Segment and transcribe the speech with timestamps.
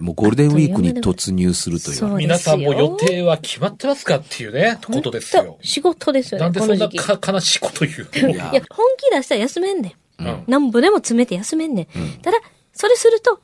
[0.00, 2.14] もうゴールデンウィークに突入するという。
[2.16, 5.58] 皆さんも予定は決まってますかっていうね、ことですよ。
[5.62, 6.44] 仕事ですよね。
[6.44, 8.34] なんでそんなか悲しいこと言うの？
[8.34, 10.24] いや、本気出したら休めんねん。
[10.24, 11.86] うんなんぼでも詰めて休めんねん。
[12.22, 12.38] ただ、
[12.72, 13.40] それすると、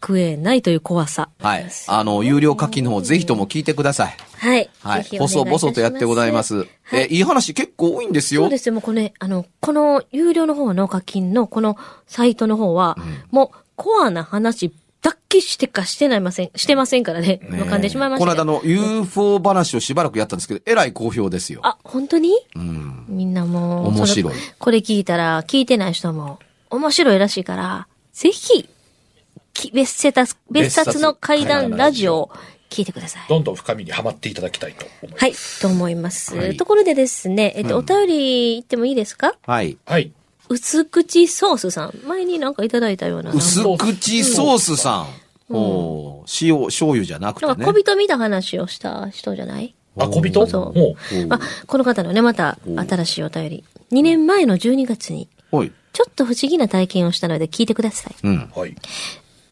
[0.00, 1.28] 食えないという怖さ。
[1.40, 1.68] はい。
[1.88, 4.16] あの、有料課金の方ぜひとも聞いてください。
[4.36, 4.70] はい。
[4.80, 6.58] はい細々とやってございます。
[6.58, 8.42] はいえ、いい話結構多いんですよ。
[8.42, 8.74] そうですよ。
[8.74, 12.96] もうこれ、あの、この有料の方の課金のこのサイトの方は、
[13.32, 17.40] もうコアな話だけしてかしてないません、してませんからね。
[17.48, 18.36] ねもう噛んでしまいましたよ。
[18.36, 21.60] この間の UFO 話をしばらくやったんですけど、えらい好評ですよ。
[21.62, 22.32] あ、本当に？
[22.56, 23.04] うん。
[23.08, 23.88] みんなもう。
[23.88, 26.40] 面白いこれ聞いたら、聞いてない人も
[26.70, 28.68] 面白いらしいから、ぜひ、
[29.54, 32.30] き別冊、別冊の怪談ラジオを
[32.70, 33.22] 聞いてください。
[33.28, 35.24] どんどん深みにはまっていただきたいと思います。
[35.24, 36.36] はい、と思います。
[36.36, 39.36] はいところでですね、えっと、うんお便り言ってもいいですか？
[39.46, 39.78] はい。
[39.86, 40.12] はい。
[40.48, 41.94] 薄口ソースさん。
[42.06, 43.32] 前になんかいただいたような。
[43.32, 45.06] 薄口ソースさ
[45.50, 45.54] ん。
[45.54, 47.48] おー塩、醤油じゃなくてね。
[47.48, 49.74] なんか小人見た話をした人じゃない？
[49.96, 50.46] あ、小人？
[50.46, 50.96] そうも
[51.30, 53.64] あ、この方のね、また新しいお便り。
[53.92, 55.72] 2年前の12月に、はい。
[55.92, 58.14] ちょっと不思議な体験をしたので聞いてください。
[58.22, 58.52] うん。
[58.54, 58.76] う、はい。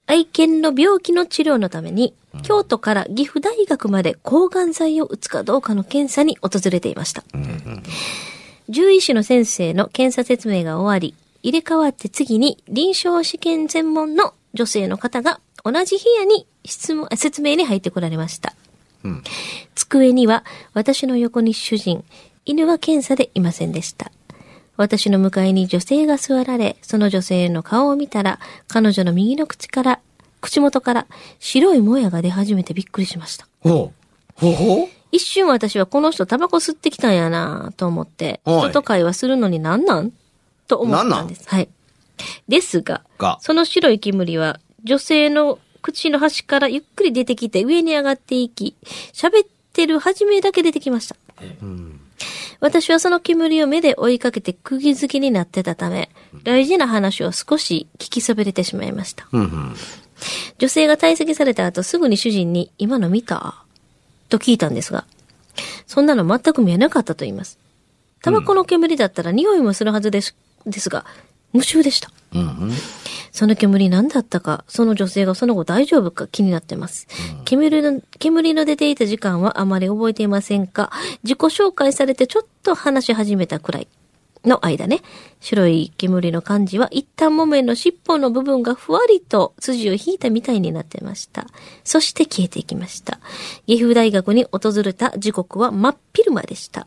[0.07, 7.25] 愛獣の病気の治療のために、京都から岐阜大学まで抗がん剤を打つかどうかの検査に訪れていました。
[8.69, 18.55] 獣医師の先生の検査説明が終わり、入れ替わって次に臨床試験専門の女性の方が同じ部屋に質問、 説明に入ってこられました。
[19.05, 19.25] うん。
[19.75, 20.45] 机には
[20.75, 22.05] 私の横に主人、
[22.45, 24.11] 犬は検査でいませんでした。
[24.77, 30.01] 私の向かいに女性が座られ、その女性の顔を見たら、彼女の右の口から、
[30.41, 31.07] 口元から
[31.41, 33.49] 白いもやが出始めてびっくりしました。
[33.61, 34.07] ほう。
[34.35, 40.13] ほうほう一瞬私はこの人タバコ吸ってきたんやなと思って、はい人と会話するのになんなん
[40.69, 41.49] と思ったんです。
[41.49, 41.69] はい。
[42.49, 48.77] ですが、がその白い煙は女性の口の端からゆっくり出てきて上に上がっていき、
[49.13, 51.17] 喋ってる初めだけ出てきました。
[52.61, 56.11] 私はその煙を目で追いかけて釘付けになってたため、
[56.43, 59.29] 大事な話を少し聞きそびれてしまいました。
[59.33, 59.77] うんうん。
[60.59, 63.66] 女性が退席された後すぐに主人に今の見た？
[64.29, 65.05] と聞いたんですが、
[65.87, 67.59] そんなの全く見えなかったと言います。
[68.23, 71.05] タバコの煙だったら匂いもするはずです、ですが、
[71.53, 72.11] 無臭でした。
[72.35, 72.73] うんうん。
[73.33, 77.07] その煙何だったか、その女性がその後大丈夫か気になってます。
[77.45, 80.91] 煙の、煙の出ていた時間はあまり覚えていませんが、
[81.23, 83.89] 自己紹介されてちょっと話し始めたくらい
[84.47, 85.03] の間ね、
[85.41, 91.47] 白い煙の感じは一旦木綿の尻尾の部分がふわりと筋を引いたみたいになってました。
[91.85, 93.19] そして消えていきました。
[93.67, 96.87] 岐阜大学に訪れた時刻は真っ昼間でした。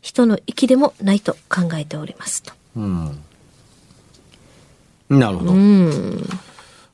[0.00, 2.52] 人の息でもないと考えておりますと。
[2.76, 3.22] うん。
[5.08, 5.52] なるほど。
[5.52, 6.24] うん。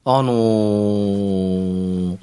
[0.04, 2.18] あのー、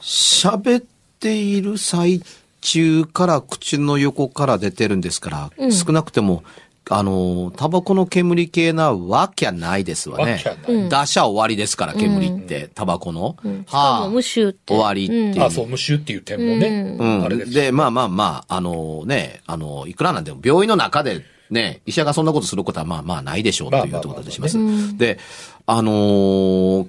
[0.00, 0.84] 喋っ
[1.20, 2.22] ている最
[2.60, 6.42] 中から口の横から出てるんですから、うん少なくても、
[6.90, 10.42] あのー、タバコの煙系なわけゃないですわね。
[10.66, 13.36] 出しゃ終わりですから、煙って、タバコの。
[13.44, 14.74] うんしかも無臭って。
[14.74, 16.96] 終わりっていうあ、そう、無臭っていう点もね。
[16.98, 17.24] うん。
[17.24, 24.96] あれでまあまあまあ、あのね、あの、いくらなんでも病院の中でね、医者がそんなことすることはまあまあないでしょうというころでしますうん。
[24.98, 25.18] で、
[25.66, 26.88] あのー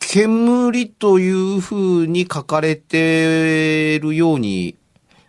[0.00, 4.74] 煙というふうに書かれてるように、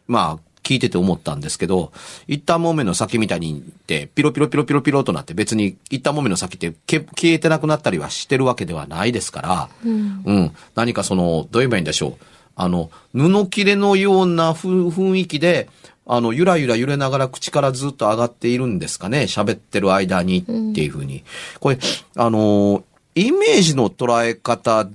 [0.07, 1.91] まあ、聞いてて思ったんですけど、
[2.27, 12.25] 一旦もめの先みたいにって、ピロピロピロピロピロとなって別に一旦もめの先ってけ消えてなくなったりはしてるわけではないですから、うん、何かその、どう言えばいいんでしょう。
[12.55, 15.69] あの、布切れのようなふ雰囲気で、
[16.05, 19.21] あの、ゆらゆら揺れながら口からずっと上がっているんですかね。
[19.23, 20.43] 喋ってる間にっ
[20.75, 21.23] ていうふうに。
[21.59, 21.79] これ、
[22.15, 22.83] あの、
[23.15, 24.87] イメージの捉え方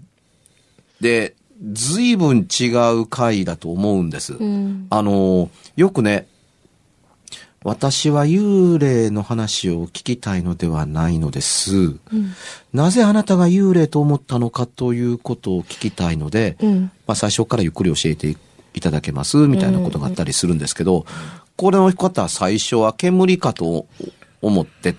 [1.01, 2.67] で、随分違
[3.01, 4.35] う回だと思うんです。
[4.35, 4.87] うん。
[4.91, 6.27] あの、よくね、
[7.65, 11.97] 私は幽霊の話を聞きたいのではないのです。
[12.75, 16.81] なぜあなたが幽霊と思ったのかということを聞きたいので、うん。
[17.07, 18.37] まあ最初からゆっくり教えて
[18.75, 21.07] いただけますみたいなことがあったりするんですけど、
[21.57, 23.87] これの方は最初は煙かと
[24.43, 24.95] 思って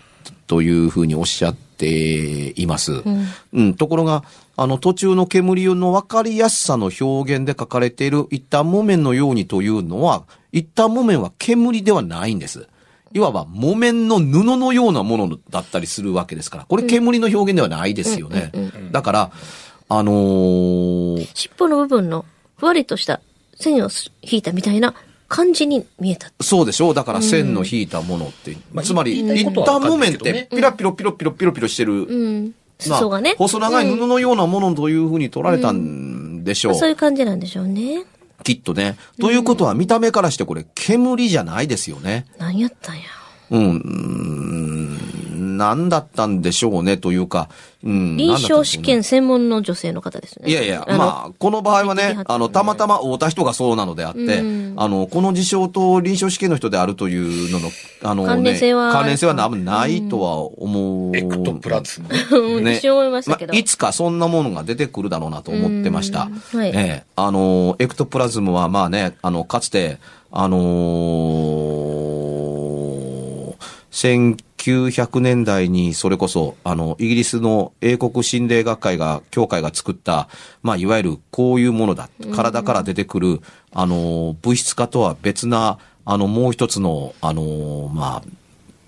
[0.48, 2.94] というふうにおっしゃっています。
[2.94, 3.28] うん。
[3.54, 4.24] うん、ところが、
[4.58, 12.68] あの、途中の煙の分かりやすさの表現で書かれている一旦木綿のようにというのは、一旦木綿は煙ではないんです。
[13.12, 18.52] いわば木綿の布のようなものだったりするわけですから、これ煙の表現ではないですよね。
[18.92, 19.32] だから、
[19.88, 22.26] あのー尻尾の部分の
[22.58, 23.22] ふわりとした
[23.56, 23.90] 線を
[24.22, 24.96] 引いたみたいな
[25.28, 26.32] 感じに見えた。
[26.42, 28.58] そうでしょうだから線の引いたものって。
[28.72, 32.54] まあつまり、一旦木綿ってピラピロピロピロピロピロしてる。
[32.80, 33.36] 裾がね。
[33.38, 36.76] 細長い布のようなものというふうに取られたんでしょう。
[36.76, 38.06] そういう感じなんでしょうね。
[38.44, 38.98] きっとね。
[39.20, 42.26] ということは見た目からしてこれ煙じゃないですよね。
[42.38, 43.04] 何やったんや。
[43.52, 47.50] うん、うーん、何だったんでしょうねというか、
[47.84, 48.18] うん。
[48.18, 50.50] 臨床試験専門の女性の方ですね。
[50.50, 57.70] いやいや、のまあ、この場合はねあの、たまたま会うた人がそうなのであって、うんあの、この事象と臨床試験の人であるというのの、
[58.04, 61.16] あの、ね、関連性は関連性はなないとは思う。
[61.18, 62.08] エクトプラズム。
[62.40, 63.54] うん一瞬思いましたけど。
[63.54, 66.24] まあいつかそんなものが出てくるだろうなと思ってました。
[66.54, 70.00] うんはいええあの、エクトプラズムはまあね、あの、かつて、
[70.32, 72.35] あのー
[73.96, 80.28] 1900年代にそれこそ、あの、イギリスの英国心霊学会が、協会が作った、
[80.62, 82.10] まあ、いわゆるこういうものだ。
[82.36, 88.22] 体から出てくる、あの、物質化とは別な、あの、もう一つの、あの、ま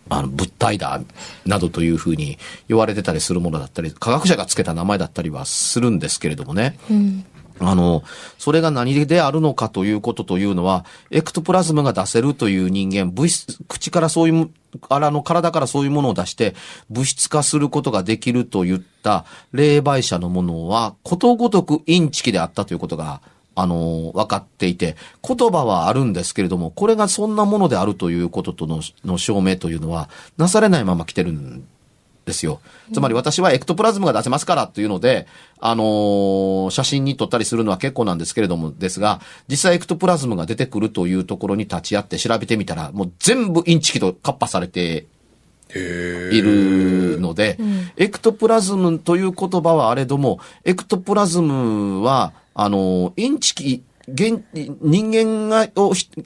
[0.09, 0.99] あ、あの、物体だ、
[1.45, 2.37] などというふうに
[2.67, 6.77] 言われてたりするものだったり、科学者がつけた名前だったりはするんですけれどもね。
[6.91, 7.25] うん。
[7.59, 8.03] あの、
[8.37, 14.49] それが何であるのかということというのは、エクトプラズムが出せるという人間、物質、口からそういう、
[14.89, 16.55] あらの体からそういうものを出して、
[16.89, 23.21] 物質化することができるといった霊媒者のものは、ことごとくインチキであったということが、
[23.55, 24.95] あの、分かっていて、
[25.27, 31.63] 言葉はあるんですけれども、これがそんなものであるということとのの証明というのは、なされないまま来てるん
[32.27, 32.59] ですよ。
[32.93, 35.25] つまり私はエクトプラズムが出せますからっていうので、
[35.59, 45.07] あのー写真に撮ったりするのは結構なんですけれども、ですが、実際エクトプラズムが出てくるというところに立ち会って調べてみたら、もう全部インチキとカッパされて
[45.69, 47.57] へいるので、
[47.95, 55.65] エクトプラズムという言葉はあれども、エクトプラズムは、あの、インチキ、現人間が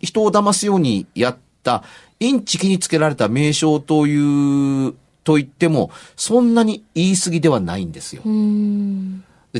[0.01, 1.83] 人を騙すようにやった、
[2.19, 8.23] インチキにつけられた名称という、と言っても、そんなに言い過ぎではないんですよ。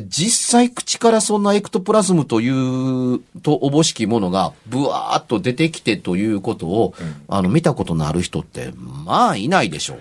[0.07, 6.93] 実際口からそんなエクトプラズムという、とおぼしきものが、ブワーっと出てきてということを、
[7.27, 9.99] あの、見たことのある人って、まあ、いないでしょう。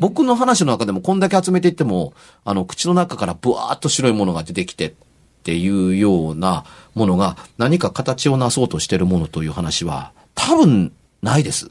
[0.00, 2.14] 僕の話の中でもこんだけ集めていっても、
[2.44, 4.92] あの、口の中からブワーっと白いものが出てきてっ
[5.44, 6.64] ていうような
[6.94, 10.92] ものが何か形をなそうとしてるものという話は多分
[11.22, 11.70] ないです。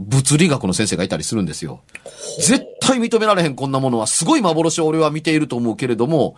[0.00, 1.82] 物理学の先生がいたりするんですよ。
[2.38, 6.36] 絶対認められへんこんなものは、すごい幻を俺は見ていると思うけれども、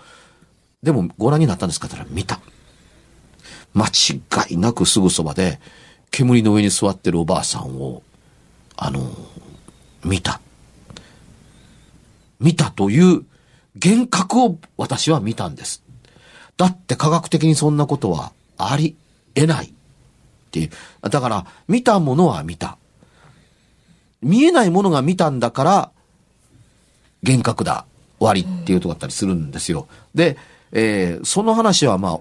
[0.82, 2.40] でもご覧になったんですかたら見た。
[3.72, 5.60] 間違いなくすぐそばで、
[6.10, 8.02] 煙の上に座ってるおばあさんを、
[8.76, 9.10] あの、
[10.04, 10.40] 見た。
[12.40, 13.24] 見たという
[13.74, 15.84] 幻覚を私は見たんです。
[16.56, 18.96] だって科学的にそんなことはあり
[19.36, 19.66] えない。
[19.66, 19.70] っ
[20.50, 20.70] ていう。
[21.08, 22.76] だから、見たものは見た。
[24.22, 25.90] 見えないものが見たんだから、
[27.22, 27.84] 幻覚だ。
[28.18, 29.88] 終わりっていうとこだったりするんですよ。
[30.14, 30.36] で、
[30.70, 32.20] えーその話はま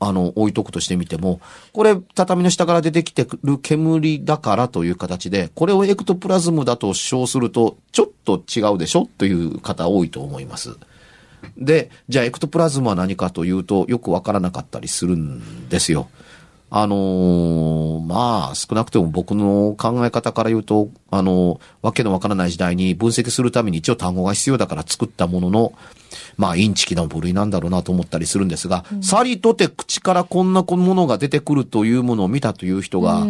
[0.00, 1.40] あ、あの、置いとくとしてみても、
[1.72, 10.76] これ、畳の下から出てきてくる煙だからという形で、これをエクトプラズムだと称すると、ちょっと違うでしょという方多いと思います。
[11.56, 16.08] で、じゃあエクトプラズムは何かというと、よくわからなかったりするんですよ。
[16.74, 25.72] あのーまあ、少なくとも僕の考え方から言うと、あのーわけのわからない時代に分析するために一応単語が必要だから作ったものの、
[26.38, 33.26] まあ、インチキな部類なんだろうなと思ったりするんですが、さりとて口からこんなものが出てくるというものを見たという人が、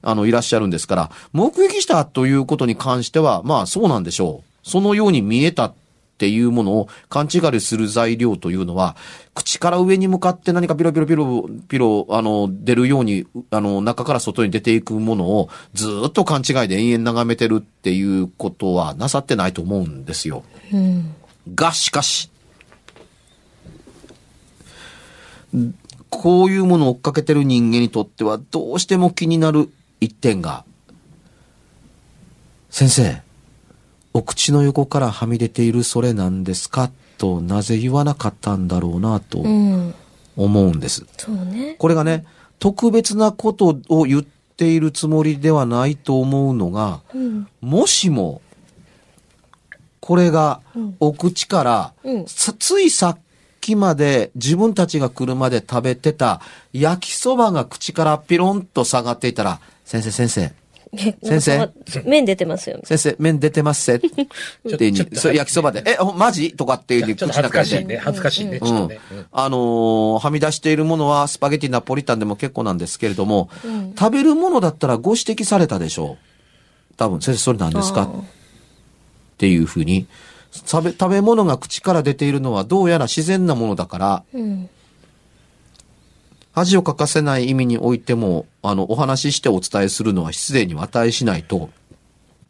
[0.00, 4.68] あの、いらっしゃるんですから、目撃したということに関しては、まあ、そうなんでしょう。
[4.68, 5.74] そのように見えた
[6.16, 8.96] っていうものを勘違いする材料というのは、
[9.34, 20.42] 口から上に向かって何かピロピロピロピロ、あの、出るように、あの、中から外に出ていくものをずっと勘違いで延々眺めてるっていうことはなさってないと思うんですよ。
[21.54, 22.30] が、しかし、
[26.08, 29.68] こういうものを追っかけてる人間にとってはどうしても気になる
[30.00, 30.64] 一点が、
[32.70, 33.25] 先生、
[34.16, 36.90] お口の横からはみ出ているそれなんですか？
[37.18, 39.94] となぜ言わなかったんだろうなとうん。
[40.36, 41.06] 思うんです。
[41.18, 41.76] そうね。
[41.78, 42.24] これがね、
[42.58, 47.46] 特別なことを言っているつもりではないと思うのが、うん。
[47.60, 48.40] もしも、
[50.00, 53.18] これがうんお口から、うんさついさっ
[53.60, 56.40] きまで自分たちが来るまで食べてた
[56.72, 60.52] 焼きそばが口からピロンと下がっていたら、先生先生、
[61.22, 61.70] 先生。
[62.04, 62.80] 麺出てますよ。
[62.84, 63.96] 先生、麺出てますせ。
[63.98, 64.00] っ
[64.76, 66.52] てにちょっとそれ焼きそばで、え、ほマジ？
[66.52, 67.68] とかっていうにちょっと口の中で。
[67.68, 67.96] 恥ずかしいね。
[67.96, 68.58] 恥ずかしいね。
[68.62, 68.88] うん。
[69.32, 73.94] あのーはみ出しているものはスパゲティナポリタンでも結構なんですけれども、うん。
[73.98, 76.16] 食べるものだったらご指摘されたでしょ
[76.92, 76.94] う。
[76.96, 78.04] 多分、先生それ何ですか？
[78.04, 78.08] っ
[79.38, 80.06] ていうふうに、
[80.50, 84.70] 食べ、食べ物が口から出ているのはどうやら自然なものだから、うん。
[86.56, 91.68] 恥をかかせない意味においても、あの、お話ししてお伝えするのは失礼には値しないと、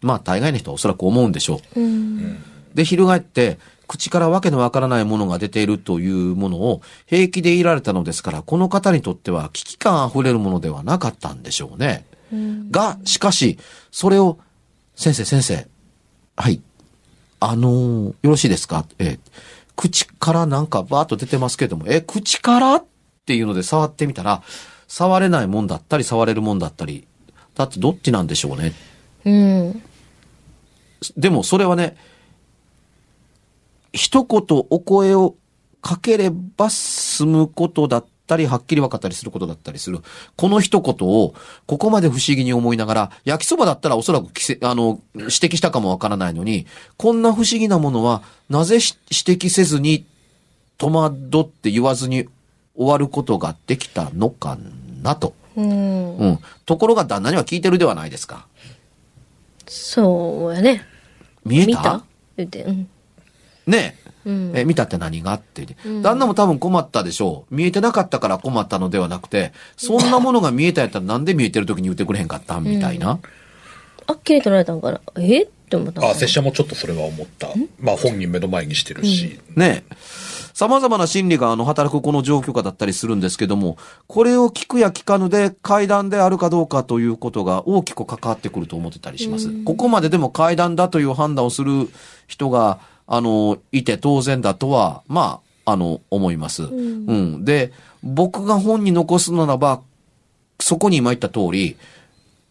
[0.00, 1.80] まあ大概の人はおそらく思うんでしょう。
[1.80, 2.42] うん。
[2.72, 3.58] で、翻って、
[3.88, 12.04] 口からわけのわからないものが出ているというものを平気でいられたのですから、この方にとっては危機感あふれるものではなかったんでしょうね。
[12.32, 12.70] うん。
[12.70, 13.58] が、しかし、
[13.90, 14.38] それを、
[14.94, 15.66] 先生、先生、
[16.36, 16.60] はい、
[17.40, 18.86] あのーよろしいですか？
[19.00, 19.18] えー
[19.76, 22.76] 口からなんかバーッと出てますけれども、え、口から？
[22.76, 22.86] って
[23.34, 24.42] いうので触ってみたら、
[24.88, 27.06] 触れないもんだったり、触れるもんだったり、
[27.54, 28.72] だってどっちなんでしょうね。
[29.24, 29.82] うん。
[31.16, 31.96] でもそれはね、
[33.92, 35.34] 一言お声を
[35.80, 40.00] かければ済むことだったり、はっきり分かったりすることだったりする。
[40.36, 41.34] この一言を、
[41.66, 46.66] ここまで不思議に思いながら、焼きそばだったらおそらくきせ、あの、指摘したかもわからないのに、
[46.96, 50.04] こんな不思議なものは、なぜし指摘せずに、
[50.78, 52.28] 戸惑って言わずに
[52.76, 54.58] 終わることができたのか
[55.02, 55.34] なと。
[55.56, 56.16] うん。
[56.18, 56.38] うん。
[56.64, 58.46] ところが旦那には聞いてるではないですか。
[59.66, 60.82] そうやね。
[61.44, 61.66] 見えた？
[61.66, 62.04] 見た？
[62.36, 62.62] 言って。
[62.64, 62.88] うん。
[63.66, 64.28] ねえ。
[64.28, 64.52] うん。
[64.54, 65.32] え、見たって何が？
[65.34, 67.54] って言って、旦那も多分困ったでしょう。
[67.54, 73.18] 見えてなかったから困ったのではなくて、そんなものが見えたやったらなんで見えてる時に言ってくれへんかったんみたいな。
[74.06, 75.42] あっきり取られたんから、え？
[75.42, 77.48] って思ったんかあ、な拙者もちょっとそれは思った。
[77.80, 79.40] まあ本人目の前にしてるし。
[79.56, 79.96] ねえ。
[80.56, 89.50] 様々な心理があの働くこの状況下だったりするんですけども、これを聞くや聞かぬで階段であるかどうかということが大きく関わってくると思ってたりします。
[89.64, 91.90] ここまででも階段だという判断をする
[92.26, 96.62] 人が、あの、いて当然だとは、まあ、あの、思います。
[96.62, 97.44] うん。
[97.44, 97.70] で、
[98.02, 99.82] 僕が本に残すならば、
[100.58, 101.76] そこに今言った通り、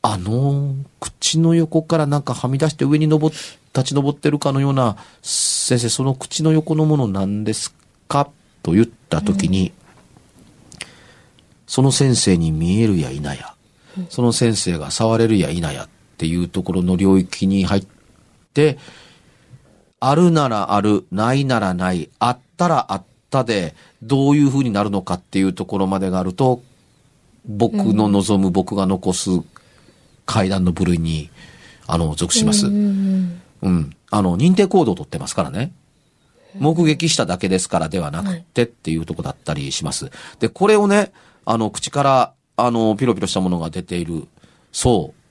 [0.03, 3.35] あの、口の横からなんかはみ出して上に登っ、
[3.73, 7.73] 立ち上ってるかのような、先生、その口の横のもの何です
[8.07, 8.29] か
[8.63, 9.71] と言ったときに、
[11.67, 13.55] その先生に見えるや否や、
[14.09, 17.85] その先生が触れるや否やっていうところの領域に入っ
[18.53, 18.77] て、
[19.99, 26.61] あるならある、ないならない、あったらあったで、どういう風になるのかっていうところまでがあると、
[27.47, 29.29] 僕の望む、僕が残す
[30.25, 31.29] 階段の部類に、
[31.87, 32.67] あの、属します。
[32.67, 33.41] うん。
[33.61, 33.95] うん。
[34.11, 35.71] あの、認定行動を取ってますからね。
[36.59, 40.09] 目撃しただけですからではなくてっていうとこだったりします。
[40.39, 41.11] で、これをね、
[41.45, 44.27] あの、口から、あの、ピロピロしたものが出ている。
[44.71, 45.21] そう。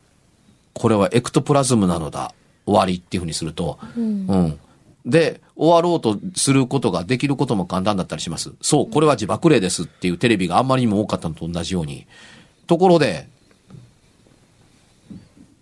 [0.75, 2.35] これはエクトプラズムなのだ。
[2.67, 3.79] 終わりっていうふうにすると。
[3.97, 4.59] うん。
[5.07, 8.53] で、終わろうとすることができることも簡単だったりします。
[8.63, 12.07] そう、これは自爆霊ですっていうテレビがあんまりにも多かったのと同じように。
[12.67, 13.29] ところで、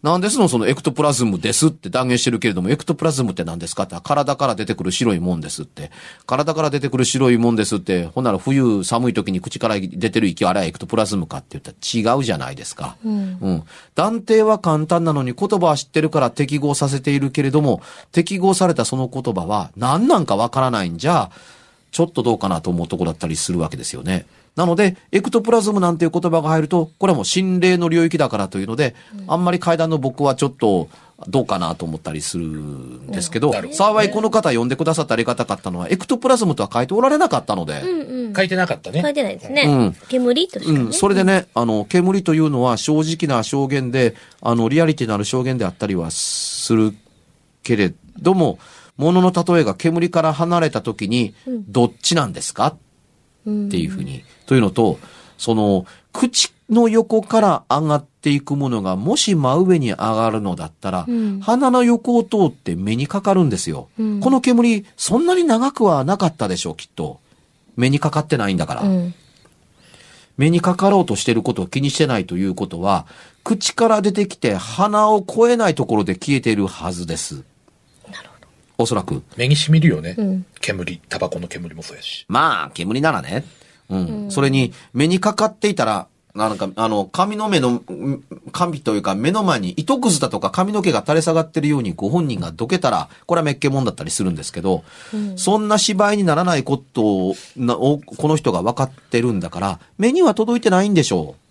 [0.02, 5.92] なんですのそのエクトプラズムですって断言してるけれども、エクトプラズムって何ですかって体から出てくる白いもんですって。
[6.26, 12.96] 体から出てくる白いもんですって、ほんなら冬寒い時に口から出てる息あれはエクトプラズムかって言ったら違うじゃないですか。
[13.04, 13.62] うん。
[13.94, 17.80] 断定は簡単なのに言葉は知ってるから適合させているけれども、
[18.10, 21.30] 適合されたその言葉は何なんかわからないんじゃ、
[21.92, 24.26] ちょっとどうかなと思うとこだったりするわけですよね。
[24.54, 28.94] なので、エクトプラズムなんていう言葉が入ると、これはもう心霊の領域だからというので、
[29.26, 30.88] あんまり階段の僕はちょっと、
[31.28, 37.80] どうかなと思ったりするんですけど、幸いこの方呼んでくださったありがたかったのは、エクトプラズムとは書いておられなかったので、
[38.34, 39.00] 書いてなかったね。
[39.02, 39.62] 書いてないですね。
[39.66, 39.96] うん。
[40.08, 40.80] 煙としかね。
[40.80, 46.92] うん、それでね、あの、煙というのは正直な証言で、あの、リアリティのある証言であったりはする
[47.62, 48.58] けれども、
[48.96, 51.34] 物の例えが煙から離れた時に、
[51.68, 52.74] どっちなんですか？
[53.48, 54.24] っていうふうに。
[54.46, 54.98] というのと、
[55.38, 63.88] その、口の横から上がっていくものが、もし真上に上がるのだったら、うん鼻の横を通って目にかかるんですよ。
[63.98, 67.20] うんこの煙、そんなに長くはなかったでしょう、きっと。
[67.76, 68.82] 目にかかってないんだから。
[68.82, 69.14] うん。
[70.36, 73.06] 目にかかろうとしてることを気にしてないということは、
[73.44, 77.44] 口から出てきて鼻を越えないところで消えているはずです。
[78.78, 79.22] おそらく。
[79.36, 80.14] 目に染みるよね。
[80.18, 82.24] うん煙、タバコの煙もそうやし。
[82.28, 83.44] まあ、煙ならね。
[83.90, 84.30] うん。
[84.30, 94.84] それに、目にかかっていたら、なんか、あの、髪の目の、うん髪というか、目の前に糸くずだとか髪の毛が垂れ下がってるようにご本人がどけたら、これはめっけもんだったりするんですけど、
[95.36, 101.41] そんな芝居にならないことを、なをこの人が分かってるんだから、目には届いてないんでしょう。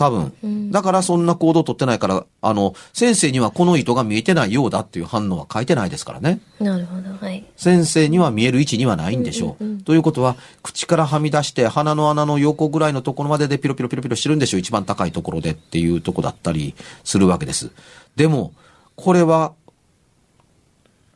[0.00, 0.70] 多分。
[0.70, 6.40] だからそんな行動を取ってないから、あの、先生にはこの糸が見えてないようだっていう反応は書いてないですからね。
[6.58, 7.10] なるほど。
[7.20, 7.44] はい。
[7.54, 9.82] 先生には見える位置にはないんでしょう。
[9.82, 14.60] ということは、口からはみ出して鼻の穴の横ぐらいのところまででピロピロピロピロしてるんでしょう。
[14.60, 17.70] 一番高いところでっていうとこだったりするわけです。
[18.16, 18.54] でも、
[18.96, 19.52] これは、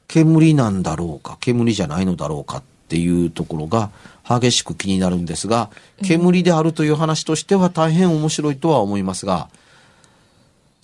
[0.09, 3.91] 煙なんだろうか、煙じゃないのだろうかっていうところが
[4.29, 5.71] 激しく気になるんですが、
[6.03, 9.49] 煙であるという話としては大変面白いとは思いますが、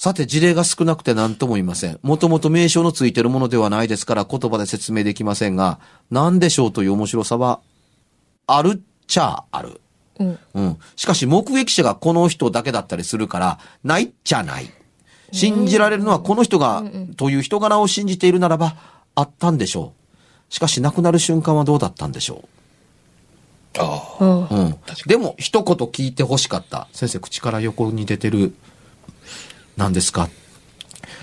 [0.00, 1.98] さて、事例が少なくて何とも言いません。
[2.02, 5.78] もともと名称のついてるものではないですから言葉で説明できませんが、
[6.10, 7.60] 何でしょうという面白さは、
[8.46, 9.78] あるっちゃある。
[10.18, 10.38] うん。
[10.54, 10.78] うん。
[10.96, 14.70] しかし目撃者がこの人だけだったりするから、ないっちゃない。
[15.32, 16.82] 信じられるのはこの人が、
[17.18, 18.76] という人柄を信じているならば、
[19.14, 19.99] あったんでしょう。
[20.50, 22.44] しかし亡くなる瞬間はどうだったんでしょ
[23.78, 24.24] ああ。
[24.24, 24.48] うんう。
[24.50, 24.76] うん。
[25.06, 26.88] でも、一言聞いて欲しかった。
[26.92, 28.52] 先生、口から横に出てる、
[29.76, 30.28] 何ですか？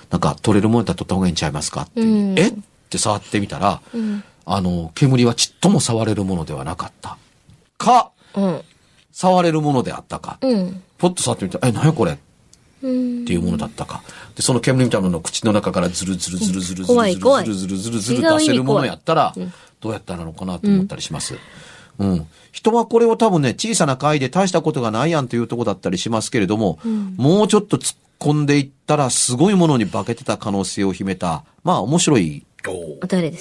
[0.09, 1.81] なんか、取れるものだったら取った方がいいんちゃいますか？
[1.81, 2.47] ってうんえ？
[2.47, 2.53] っ
[2.89, 4.23] て触ってみたら、うん。
[4.45, 7.17] あの、煙はちっとも触れるものではなかった。
[7.77, 8.61] か、うん。
[9.11, 10.37] 触れるものであったか。
[10.39, 10.81] うん。
[10.97, 12.17] ポッと触ってみたら、え、何やこれ？
[12.83, 13.25] っうん。
[13.25, 14.03] ていうものだったか。
[14.35, 19.33] で、その煙みたいなのを口の中からズルズルズルズルズルズルズルズルズル出せるものやったら
[19.81, 21.35] どうやったらなのかなと思ったりします。
[21.99, 22.27] うん。
[22.51, 26.79] 人はこれを多分ね、小さな回で大したことがないやんというとこだったりしますけれども、
[27.17, 32.43] もうちょっと突っ込んでいったら、すごいものに化けてた可能性を秘めた、まあ面白い。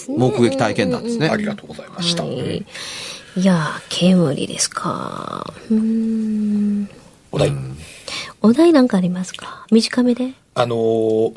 [0.09, 1.29] 目撃体験談ですね。
[1.29, 2.25] ありがとうございました。
[2.25, 2.65] はい。
[3.39, 5.53] いやー、煙ですか。
[5.71, 6.89] うーん。
[7.33, 7.53] お題。
[8.47, 9.67] お題なんかありますか？
[9.73, 10.35] 短めで？
[10.55, 11.35] あのー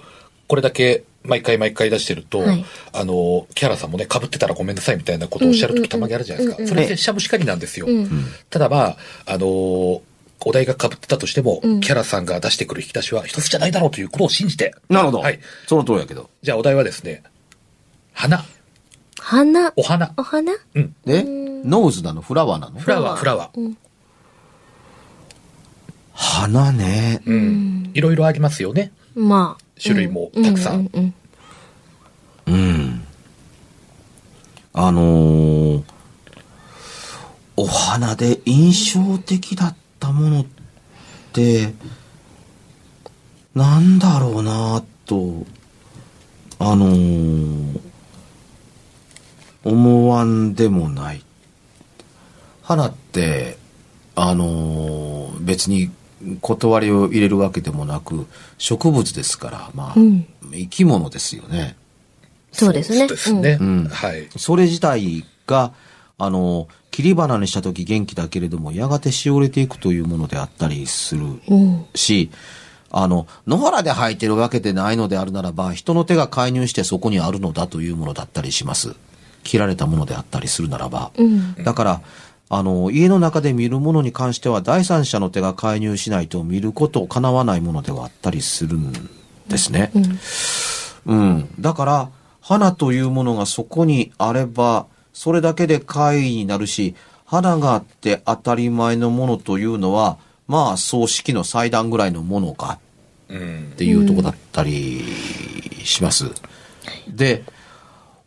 [0.48, 6.68] これだけ毎回毎回出してると、はいあのー木原さんもね、被ってたらごめんなさいみたいなことをおっしゃるときたまにあるじゃないですか。
[6.68, 7.88] それってしゃぶしかりなんですよ。
[7.88, 8.10] うん
[8.52, 10.02] ただまあ、あのー
[10.46, 14.74] お題が被ってたとしても、うん木原さんが出してくる引き出しは一つじゃないだろうということを信じて。
[14.88, 15.20] なるほど。
[15.20, 15.40] はい。
[15.68, 16.30] その通りやけど。
[16.44, 17.24] じゃあお題はですね、
[18.14, 18.46] 花、
[19.20, 19.74] 花？
[19.76, 20.54] お花、お花？
[20.76, 22.22] うん、で、 nose なの？
[22.22, 22.80] フラワーなの？
[22.80, 23.60] flower、フラワー。
[23.60, 23.78] うん。
[26.22, 27.22] 花ね。
[27.26, 27.92] うん。
[27.94, 28.92] いろいろありますよね。
[29.16, 29.64] まあ。
[29.82, 31.14] 種類もたくさんううん
[32.48, 33.04] うんうん。
[34.74, 35.84] あのー
[37.56, 40.46] お花で印象的だったものっ
[41.34, 41.74] て、
[43.54, 45.46] なんだろうなと、
[46.60, 47.80] あのー
[49.64, 51.24] 思わんでもない。
[52.62, 53.58] 花って、
[54.16, 55.92] あのー別に
[56.42, 58.28] 断りを入れるわけでもなく、
[58.58, 61.76] 植物ですから、まあ、うん生き物ですよね。
[62.52, 63.00] そうですね。
[63.00, 63.58] そうですね。
[63.60, 64.28] うんはい。
[64.36, 65.74] それ自体が、
[66.18, 71.40] あの、切り花にした時元気だけれども、やがてしおれていくというものであったりするうん。
[71.48, 71.86] うん。
[71.96, 72.32] し、
[72.92, 78.96] あの、野原で生えてるわけでないのであるならば、人の手が介入してそこにあるのだというものだったりします。
[79.44, 81.12] 切られたものであったりするならば。
[81.18, 81.56] うん。
[81.64, 82.02] だから、
[82.50, 88.92] あの、家の中で見るものに関しては第三者の手が介入しないと見ることを叶わないものではあったりするん
[89.48, 89.92] ですね。
[91.06, 91.50] うん。
[91.60, 92.10] だから、
[92.42, 102.80] 花というものがそこにあれば、それだけで怪異になるし、花があって当たり前のものというのは、まあ、葬式の祭壇ぐらいのものか
[103.30, 103.76] うんっ。
[103.76, 105.04] ていうとこだったり
[105.84, 106.32] します。
[107.08, 107.44] で、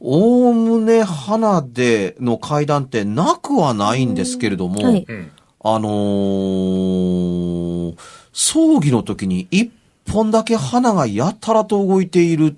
[0.04, 5.30] おおむね花での階段ってなくはないんですけれども、はいうん。
[5.64, 7.96] あのー
[8.32, 9.70] 葬儀の時に一
[10.10, 12.56] 本だけ花がやたらと動いている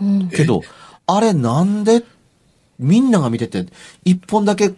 [0.00, 0.28] うん。
[0.30, 0.62] けど、
[1.06, 2.02] あれなんで
[2.78, 3.66] みんなが見てて、
[4.04, 4.72] 一本だけ、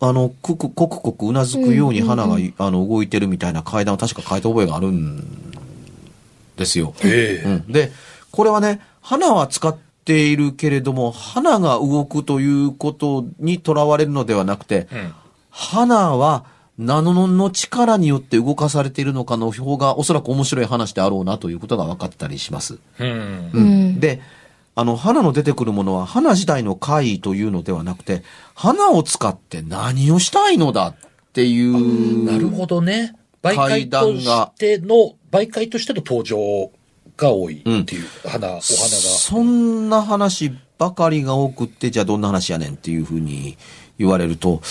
[0.00, 5.52] あの、くく、こくこくうなずくように花が、あの、動いてるみたいな階段を確か書いた覚えがあるん
[6.56, 6.94] ですよ。
[7.02, 7.72] ええうん。
[7.72, 7.90] で、
[8.30, 9.76] これはね、花は使っ
[10.08, 15.14] ているけれども、花が動くということにとらわれるのではなくて、うん。
[15.50, 16.46] 花は
[16.78, 17.04] 何
[17.36, 22.78] の力によって動かされているのかの方がおそらく面白い話であろうなということが分かったりします。
[22.98, 23.50] うん。
[23.52, 24.22] うんで、
[24.74, 28.22] あの、花の出てくるものは花自体の怪異というのではなくて、
[28.54, 30.94] 花を使って何をしたいのだっ
[31.34, 32.24] ていう。
[32.24, 33.14] なるほどね。
[33.42, 36.70] 媒介階としての、媒介としての登場
[37.18, 38.60] が多いっていう、花、お花が。
[38.60, 43.58] そんな話ばかりが多くって、じゃあどんな話やねんっていうふうに
[43.98, 44.62] 言われると、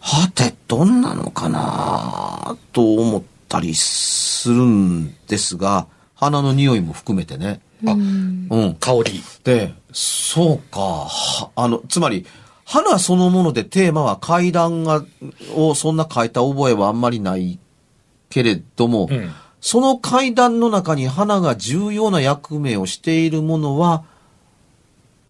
[0.00, 7.60] はて、どんなのかなと思ったりするんですが、花の匂いも含めてね。
[7.86, 8.76] あ、うん。
[8.78, 9.22] 香り。
[9.42, 10.80] で、そうか。
[10.80, 12.26] はあの、つまり、
[12.64, 15.04] 花そのものでテーマは階段が、
[15.54, 17.58] をそんな書いた覚えはあんまりない
[18.28, 19.30] けれども、うん。
[19.66, 24.04] その階段の中に花が重要な役目をしているものは、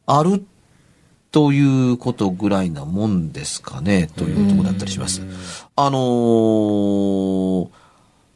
[0.04, 0.44] ある
[1.32, 5.22] ということぐらいなもんですかね、というところだったりします。
[5.74, 7.68] あのー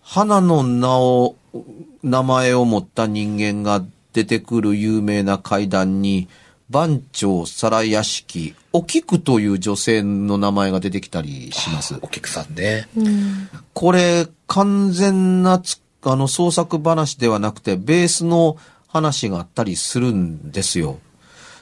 [0.01, 1.37] 花の名を、
[2.03, 3.85] 名前を持った人間が
[4.15, 6.29] 出てくる有名な階段に、
[6.71, 11.99] 番長皿屋敷、お菊という女性の名前が出てきたりします。
[12.01, 12.89] お客さんね。
[12.97, 13.51] うん。
[13.75, 18.57] これ、完全なつ、あの、創作話ではなくて、ベースの
[18.89, 20.99] 話があったりするんですよ。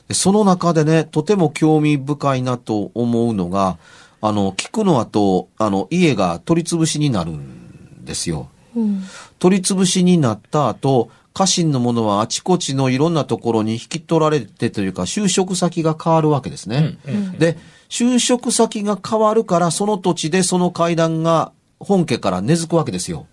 [0.08, 3.78] でその中でね、とても興味深いなと思うのが、
[4.20, 8.48] あの、聞くの後、あの、家が取り潰しになるんですよ。
[8.74, 9.04] うん。
[9.38, 16.98] 取り潰しになった後、家臣の者はあちこちのいろんなところに引き取られてというか、就職先が変わるわけですね。
[17.38, 23.26] で、就職先が変わるから、その土地でその階段が本家から根付くわけですよ。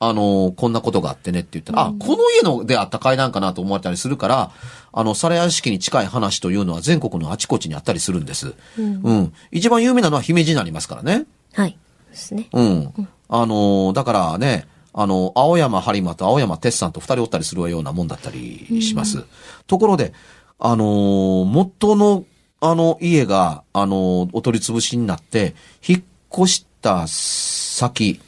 [0.00, 4.50] あのこんなことがあってねって言ったら、あ、この家のであった階段かなと思われたりするから、
[4.92, 8.54] あの、皿屋敷に近い話というのは全国のあちこちにあったりするんです。
[8.78, 9.32] うん。
[9.50, 11.24] 一番有名なのは姫路になりますからね。
[11.54, 11.78] はい。
[12.10, 12.48] ですね。
[12.52, 12.92] うん。
[13.28, 19.24] あのーだからね、あの、青山播磨と青山哲さんと二人おったりするようなもんだったりします。
[19.66, 20.12] ところで、
[20.58, 22.24] あのー元の、
[22.60, 25.54] あの、家が、あのーお取り潰しになって、
[25.86, 26.02] 引っ
[26.32, 28.20] 越した先、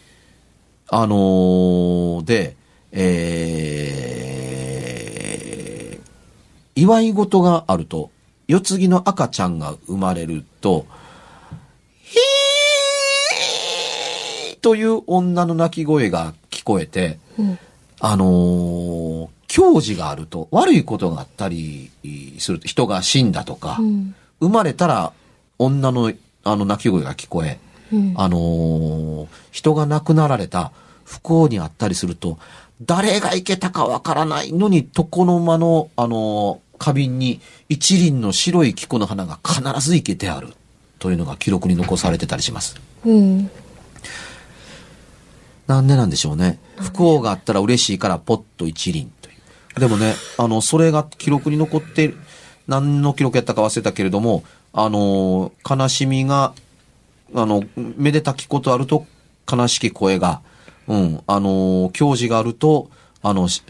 [0.89, 2.57] あのーで、
[2.93, 8.11] えー、祝い事があると、
[8.47, 10.87] 世継ぎの赤ちゃんが生まれると、
[12.03, 17.59] ヒーという女の泣き声が聞こえて、うん。
[17.99, 21.91] あのー、教示があると、悪いことがあったり
[22.39, 24.15] すると、人が死んだとか、うん。
[24.39, 25.13] 生まれたら
[25.59, 26.13] 女の
[26.45, 27.59] あの泣き声が聞こえ、
[27.93, 28.15] うん。
[28.17, 30.73] あのー人が亡くなられた
[31.05, 32.39] 不幸にあったりすると、
[32.83, 40.53] 誰が行けたかわからないのに、床の間の、あのー花瓶に一輪の白い菊の花が必ず生けてある。
[40.99, 42.77] というのが記録に残されてたりします。
[43.05, 43.51] うん。
[45.67, 46.59] なんでなんでしょうね。
[46.77, 49.33] 不幸があったら嬉しいからポッと一輪とい
[49.77, 49.81] う。
[49.81, 52.15] でもね、あの、それが記録に残って
[52.67, 56.55] 何の記録やったか忘れたけれども、あの、悲しみが、
[57.35, 59.07] あの、めでたきことあると
[59.51, 60.41] 悲しき声が、
[60.89, 62.91] うん、あの、教示があると、
[63.23, 63.63] あの、し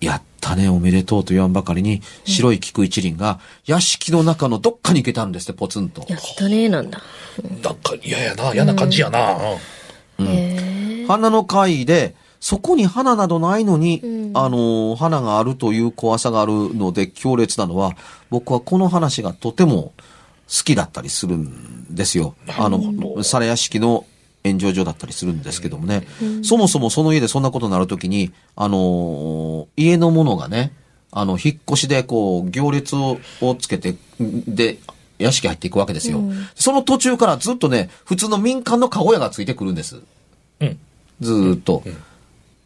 [0.00, 6.04] やったね、おめでとうと言わんばかりに、白い菊一輪が、屋敷の中のどっかに行けたんですって、ポツンと。
[6.08, 7.02] やったね、なんだ。
[7.62, 9.36] なんか嫌やな、嫌な感じやな。
[10.18, 11.06] うん。
[11.08, 17.96] 花の会で、そこに花などないのに、うんあの、花があるという怖さがあるので強烈なのは、
[18.28, 19.92] 僕はこの話がとても
[20.48, 22.34] 好きだったりするんですよ。
[22.58, 24.04] あの、皿屋敷の
[24.44, 26.06] 炎上所だったりするんですけどもね。
[26.42, 30.72] そもそもその家でそんなことになるときに、あの、家のものがね、
[31.10, 34.78] あの、引っ越しでこう、行列ををつけて、で、
[35.18, 36.20] 屋敷入っていくわけですよ。
[36.54, 40.00] その途中からずっとね、普通の民間の籠屋がついてくるんです。
[40.60, 40.78] うん。
[41.20, 41.82] ずーっと。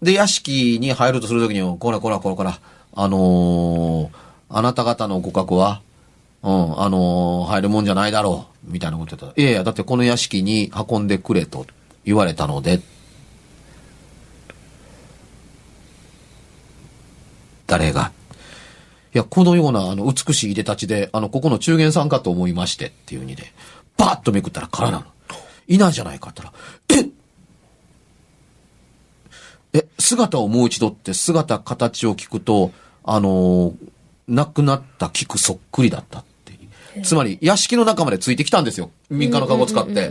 [0.03, 2.59] で、屋敷に入るとするときに、こらこらこらこら、
[2.95, 5.83] あのーあなた方のご格は、
[6.43, 11.67] うん、あのー入るもんじゃないだろう、みたいなこと言ったら、いやいや、だってこの屋敷に運んでくれと
[12.05, 12.81] 言われたので、
[17.67, 18.13] 誰が？
[19.15, 23.53] いや、このような、あの、美しいいでたちで、あの、ここの中元さんかと思いまして、っていう意味で、
[23.97, 25.05] バッとめくったら空なの。
[25.67, 27.09] いないじゃないかって言ったら、
[29.73, 32.71] ええ、姿をもう一度って姿、形を聞くと、
[33.03, 33.75] あのー
[34.29, 36.23] 亡くなった菊そっくりだった。
[37.03, 38.91] つまり、屋敷の中までついてきたんですよ。
[39.11, 40.11] 民間の籠を使って。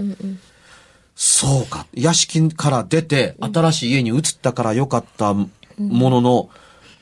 [1.16, 1.88] そうか。
[1.94, 5.48] 屋敷から出て、新しい家に移ったからよかったも
[5.78, 6.50] のの、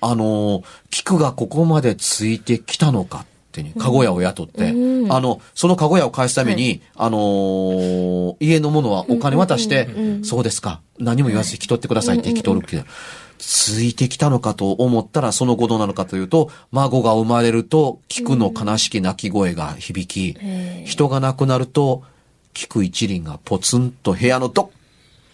[0.02, 9.90] あのー菊がここまでついてきたのかっていう、籠屋を雇って、あの、その籠屋を返すために、あのー家のものはお金渡して、
[10.24, 10.82] そうですか。
[11.00, 12.84] 何も言わず引き取ってくださいって引き取るけど、
[13.38, 20.38] ついてきたのかと思ったら、その後どうなのかというと、孫が生まれると、菊の悲しき泣き声が響き、
[20.86, 22.04] 人が亡くなると、
[22.54, 24.70] 菊一輪がポツンと部屋のどっ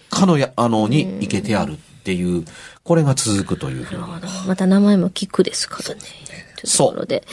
[0.09, 2.45] かのや、あの、に行けてあるっていう、
[2.83, 4.01] これが続くというふうに。
[4.47, 6.01] また名前もキクですからね。
[6.57, 7.23] というところで。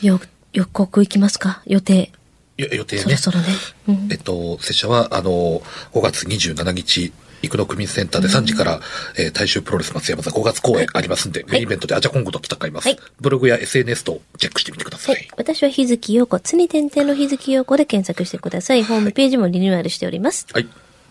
[0.00, 0.20] よ、
[0.52, 1.62] 予告行きますか？
[1.66, 2.10] 予定。
[2.56, 3.02] よ予定ね。
[3.02, 3.46] そろそろね。
[3.88, 5.60] うんえっと、拙者は、あの、
[5.92, 7.12] 5月27日、
[7.48, 8.80] 生野区民センターで3時から、
[9.18, 12.88] えー大衆プロレス松山座5月公演ありますんで、メインイベントでアジャコングと戦います。
[12.88, 15.12] はいブログや SNS とチェックしてみてくださ。
[15.12, 15.28] はいい。
[15.36, 18.84] 私は日月陽子、つに点々の日月陽子で検索してください。
[18.84, 20.46] ホームページもリニューアルしております。
[20.52, 20.68] はい。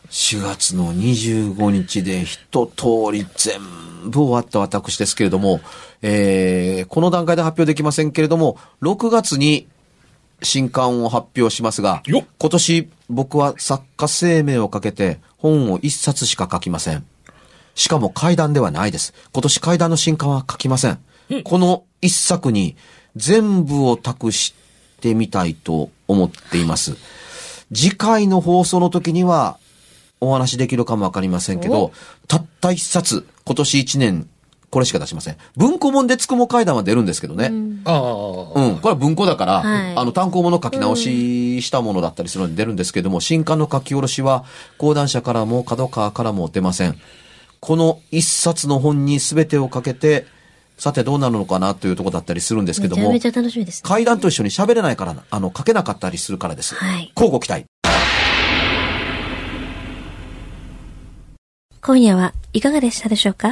[0.10, 3.60] 4月の25日で一通り全
[4.10, 5.62] 部終わった私ですけれども、
[6.02, 9.68] えー、この段階で発表できませんけれども、6月に
[10.44, 17.06] 新刊を発表しますがよっ、今年僕は作家生命をかけて本を一冊しか書きません。
[17.76, 19.14] しかも怪談ではないです。
[19.32, 21.00] 今年怪談の新刊は書きません。
[21.44, 22.76] この一作に
[23.16, 24.54] 全部を託し
[25.02, 26.96] てみたいと思っています。
[27.74, 29.58] 次回の放送の時には
[30.20, 31.92] お話できるかもわかりませんけど、
[32.28, 34.30] たった一冊、今年一年、
[34.74, 35.38] これしか出しません。
[35.56, 37.50] 文庫本でつくも階段は出るんですけどね。
[37.52, 37.82] うん。
[37.86, 44.46] ああ、これは文庫だから、はいあの、単行本の書き直ししたものだったりするので出るんですけども、新刊の書き下ろしは、
[44.80, 46.98] 講談社からも角川からも出ません。
[47.60, 50.26] この一冊の本に全てをかけて、
[50.80, 53.88] さてどうなるのかなというところだったりするんですけどもめちゃめち、ゃ楽しみです、ね。
[53.88, 56.74] 階段と一緒に喋れないからな、あの、書けなかったりするからです。
[56.74, 57.66] はい交互期待。
[61.80, 63.52] 今夜はいかがでしたでしょうか？